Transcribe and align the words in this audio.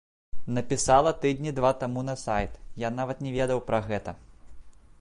Напісала 0.55 1.11
тыдні 1.25 1.51
два 1.59 1.69
таму 1.83 2.03
на 2.07 2.15
сайт, 2.23 2.57
я 2.87 2.91
нават 3.01 3.17
не 3.27 3.35
ведаў 3.39 3.59
пра 3.69 3.79
гэта. 3.93 4.11